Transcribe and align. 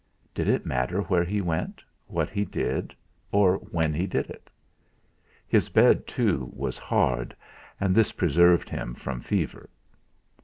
Did 0.33 0.47
it 0.49 0.65
matter 0.65 1.01
where 1.01 1.23
he 1.23 1.41
went, 1.41 1.83
what 2.07 2.31
he 2.31 2.43
did, 2.43 2.95
or 3.31 3.57
when 3.57 3.93
he 3.93 4.07
did 4.07 4.31
it? 4.31 4.49
His 5.47 5.69
bed, 5.69 6.07
too, 6.07 6.49
was 6.55 6.79
hard, 6.79 7.35
and 7.79 7.93
this 7.93 8.11
preserved 8.11 8.67
him 8.67 8.95
from 8.95 9.21
fever. 9.21 9.69